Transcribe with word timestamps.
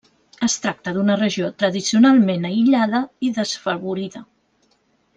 Es 0.45 0.53
tracta 0.63 0.93
d'una 0.95 1.17
regió 1.19 1.51
tradicionalment 1.63 2.49
aïllada 2.51 3.05
i 3.29 3.33
desfavorida. 3.39 4.27